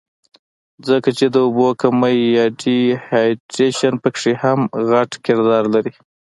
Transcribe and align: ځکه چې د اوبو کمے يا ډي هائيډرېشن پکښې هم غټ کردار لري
ځکه 0.87 1.09
چې 1.17 1.25
د 1.33 1.35
اوبو 1.45 1.67
کمے 1.81 2.11
يا 2.37 2.45
ډي 2.59 2.79
هائيډرېشن 3.09 3.93
پکښې 4.03 4.33
هم 4.41 4.59
غټ 4.89 5.11
کردار 5.25 5.63
لري 5.75 5.93